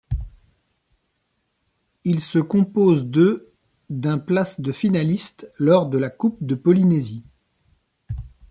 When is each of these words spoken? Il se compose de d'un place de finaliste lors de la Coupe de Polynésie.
Il 2.05 2.21
se 2.21 2.39
compose 2.39 3.05
de 3.05 3.51
d'un 3.91 4.17
place 4.17 4.59
de 4.59 4.71
finaliste 4.71 5.47
lors 5.59 5.85
de 5.91 5.99
la 5.99 6.09
Coupe 6.09 6.43
de 6.43 6.55
Polynésie. 6.55 7.23